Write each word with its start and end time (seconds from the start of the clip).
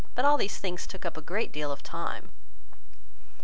But 0.15 0.25
all 0.25 0.35
these 0.37 0.57
things 0.57 0.87
took 0.87 1.05
up 1.05 1.15
a 1.15 1.21
great 1.21 1.51
deal 1.51 1.71
of 1.71 1.83
time." 1.83 2.31